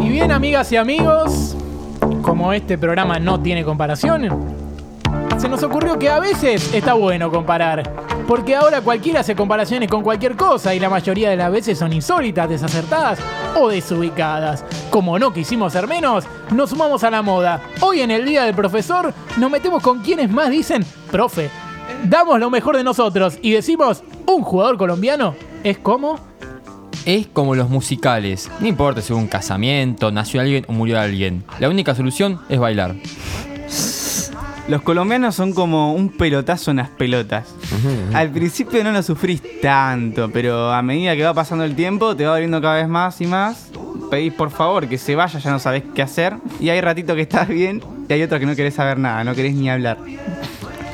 Y 0.00 0.08
bien, 0.08 0.32
amigas 0.32 0.70
y 0.72 0.76
amigos, 0.76 1.56
como 2.22 2.52
este 2.52 2.78
programa 2.78 3.18
no 3.18 3.40
tiene 3.40 3.64
comparación, 3.64 4.28
se 5.38 5.48
nos 5.48 5.62
ocurrió 5.62 5.98
que 5.98 6.08
a 6.08 6.20
veces 6.20 6.74
está 6.74 6.94
bueno 6.94 7.30
comparar. 7.30 7.82
Porque 8.28 8.54
ahora 8.54 8.80
cualquiera 8.80 9.20
hace 9.20 9.34
comparaciones 9.34 9.90
con 9.90 10.02
cualquier 10.02 10.36
cosa 10.36 10.74
y 10.74 10.78
la 10.78 10.88
mayoría 10.88 11.30
de 11.30 11.36
las 11.36 11.50
veces 11.50 11.78
son 11.78 11.92
insólitas, 11.92 12.48
desacertadas 12.48 13.18
o 13.56 13.68
desubicadas. 13.68 14.64
Como 14.90 15.18
no 15.18 15.32
quisimos 15.32 15.72
ser 15.72 15.88
menos, 15.88 16.24
nos 16.52 16.70
sumamos 16.70 17.02
a 17.02 17.10
la 17.10 17.22
moda. 17.22 17.60
Hoy 17.80 18.02
en 18.02 18.10
el 18.10 18.24
Día 18.24 18.44
del 18.44 18.54
Profesor 18.54 19.12
nos 19.36 19.50
metemos 19.50 19.82
con 19.82 20.00
quienes 20.00 20.30
más 20.30 20.50
dicen, 20.50 20.84
profe, 21.10 21.50
damos 22.04 22.38
lo 22.38 22.50
mejor 22.50 22.76
de 22.76 22.84
nosotros 22.84 23.38
y 23.42 23.50
decimos, 23.50 24.04
un 24.26 24.42
jugador 24.42 24.76
colombiano 24.76 25.34
es 25.64 25.78
como... 25.78 26.20
Es 27.04 27.26
como 27.26 27.54
los 27.54 27.70
musicales. 27.70 28.50
No 28.60 28.66
importa 28.66 29.00
si 29.00 29.12
hubo 29.12 29.20
un 29.20 29.26
casamiento, 29.26 30.10
nació 30.12 30.40
alguien 30.40 30.64
o 30.68 30.72
murió 30.72 31.00
alguien. 31.00 31.44
La 31.58 31.68
única 31.68 31.94
solución 31.94 32.40
es 32.48 32.58
bailar. 32.58 32.94
Los 34.68 34.82
colombianos 34.82 35.34
son 35.34 35.52
como 35.52 35.94
un 35.94 36.10
pelotazo 36.10 36.70
en 36.70 36.76
las 36.76 36.90
pelotas. 36.90 37.54
Al 38.12 38.30
principio 38.30 38.84
no 38.84 38.92
lo 38.92 39.02
sufrís 39.02 39.42
tanto, 39.60 40.30
pero 40.30 40.72
a 40.72 40.80
medida 40.82 41.16
que 41.16 41.24
va 41.24 41.34
pasando 41.34 41.64
el 41.64 41.74
tiempo 41.74 42.14
te 42.14 42.24
va 42.24 42.34
abriendo 42.34 42.60
cada 42.60 42.76
vez 42.76 42.88
más 42.88 43.20
y 43.20 43.26
más. 43.26 43.70
Pedís 44.10 44.32
por 44.32 44.50
favor 44.50 44.88
que 44.88 44.98
se 44.98 45.16
vaya, 45.16 45.38
ya 45.38 45.50
no 45.50 45.58
sabés 45.58 45.82
qué 45.94 46.02
hacer. 46.02 46.36
Y 46.60 46.68
hay 46.68 46.80
ratito 46.80 47.16
que 47.16 47.22
estás 47.22 47.48
bien 47.48 47.82
y 48.08 48.12
hay 48.12 48.22
otro 48.22 48.38
que 48.38 48.46
no 48.46 48.54
querés 48.54 48.74
saber 48.74 48.98
nada, 48.98 49.24
no 49.24 49.34
querés 49.34 49.54
ni 49.54 49.70
hablar. 49.70 49.98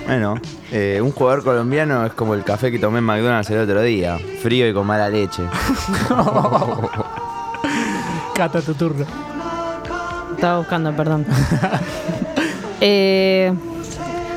Bueno, 0.06 0.36
eh, 0.70 1.00
un 1.02 1.10
jugador 1.10 1.42
colombiano 1.42 2.06
es 2.06 2.12
como 2.12 2.34
el 2.34 2.44
café 2.44 2.70
que 2.70 2.78
tomé 2.78 2.98
en 2.98 3.04
McDonald's 3.04 3.50
el 3.50 3.58
otro 3.58 3.82
día. 3.82 4.18
Frío 4.40 4.68
y 4.68 4.72
con 4.72 4.86
mala 4.86 5.08
leche. 5.08 5.42
Cata 8.34 8.60
tu 8.60 8.74
turno. 8.74 9.04
Estaba 10.34 10.58
buscando, 10.58 10.92
perdón. 10.94 11.26
Eh, 12.78 13.50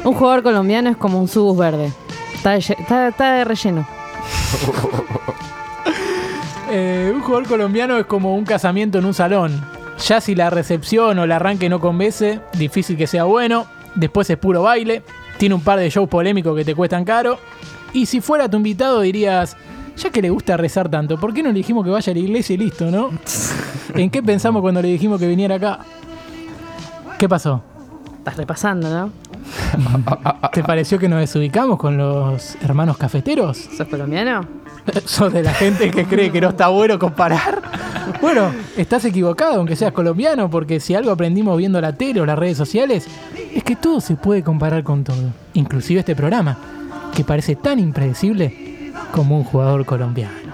un 0.05 0.13
jugador 0.13 0.41
colombiano 0.43 0.89
es 0.89 0.95
como 0.95 1.19
un 1.19 1.27
subus 1.27 1.57
verde. 1.57 1.91
Está 2.33 2.51
de, 2.51 2.59
lle- 2.59 2.79
está- 2.79 3.09
está 3.09 3.33
de 3.33 3.43
relleno. 3.43 3.85
Eh, 6.71 7.11
un 7.13 7.21
jugador 7.21 7.47
colombiano 7.47 7.97
es 7.97 8.05
como 8.05 8.35
un 8.35 8.45
casamiento 8.45 8.99
en 8.99 9.05
un 9.05 9.13
salón. 9.15 9.59
Ya 10.07 10.21
si 10.21 10.35
la 10.35 10.51
recepción 10.51 11.17
o 11.17 11.23
el 11.23 11.31
arranque 11.31 11.67
no 11.67 11.79
convence, 11.81 12.39
difícil 12.53 12.95
que 12.95 13.07
sea 13.07 13.23
bueno. 13.25 13.65
Después 13.95 14.29
es 14.29 14.37
puro 14.37 14.61
baile. 14.61 15.01
Tiene 15.39 15.55
un 15.55 15.61
par 15.61 15.79
de 15.79 15.89
shows 15.89 16.09
polémicos 16.09 16.53
que 16.55 16.65
te 16.65 16.75
cuestan 16.75 17.05
caro. 17.05 17.39
Y 17.93 18.05
si 18.05 18.19
fuera 18.19 18.49
tu 18.49 18.57
invitado 18.57 18.99
dirías, 18.99 19.55
ya 19.95 20.09
que 20.09 20.21
le 20.21 20.29
gusta 20.29 20.57
rezar 20.57 20.89
tanto, 20.89 21.17
¿por 21.17 21.33
qué 21.33 21.41
no 21.41 21.49
le 21.49 21.55
dijimos 21.55 21.85
que 21.85 21.89
vaya 21.89 22.11
a 22.11 22.13
la 22.13 22.19
iglesia 22.19 22.55
y 22.55 22.57
listo, 22.57 22.91
no? 22.91 23.09
¿En 23.95 24.09
qué 24.09 24.21
pensamos 24.21 24.61
cuando 24.61 24.81
le 24.81 24.89
dijimos 24.89 25.17
que 25.17 25.27
viniera 25.27 25.55
acá? 25.55 25.79
¿Qué 27.17 27.29
pasó? 27.29 27.63
Estás 28.17 28.35
repasando, 28.35 28.89
¿no? 28.89 29.11
¿Te 30.53 30.61
pareció 30.61 30.99
que 30.99 31.07
nos 31.07 31.19
desubicamos 31.21 31.79
con 31.79 31.97
los 31.97 32.55
hermanos 32.61 32.97
cafeteros? 32.97 33.57
¿Sos 33.57 33.87
colombiano? 33.87 34.45
¿Sos 35.05 35.31
de 35.31 35.41
la 35.41 35.53
gente 35.53 35.89
que 35.89 36.03
cree 36.03 36.31
que 36.31 36.41
no 36.41 36.49
está 36.49 36.67
bueno 36.67 36.99
comparar? 36.99 37.61
Bueno, 38.21 38.51
estás 38.75 39.05
equivocado, 39.05 39.55
aunque 39.55 39.75
seas 39.75 39.93
colombiano, 39.93 40.49
porque 40.49 40.79
si 40.79 40.93
algo 40.93 41.11
aprendimos 41.11 41.57
viendo 41.57 41.79
la 41.79 41.93
tele 41.93 42.21
o 42.21 42.25
las 42.25 42.37
redes 42.37 42.57
sociales, 42.57 43.07
es 43.53 43.63
que 43.63 43.75
todo 43.75 44.01
se 44.01 44.15
puede 44.15 44.43
comparar 44.43 44.83
con 44.83 45.03
todo, 45.03 45.31
inclusive 45.53 46.01
este 46.01 46.15
programa, 46.15 46.57
que 47.15 47.23
parece 47.23 47.55
tan 47.55 47.79
impredecible 47.79 48.91
como 49.11 49.37
un 49.37 49.43
jugador 49.43 49.85
colombiano. 49.85 50.48